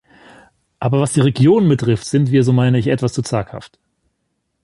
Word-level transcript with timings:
Aber 0.79 0.99
was 0.99 1.13
die 1.13 1.19
Regionen 1.21 1.69
betrifft, 1.69 2.05
sind 2.07 2.31
wir, 2.31 2.43
so 2.43 2.51
meine 2.51 2.79
ich, 2.79 2.87
etwas 2.87 3.13
zu 3.13 3.21
zaghaft. 3.21 3.77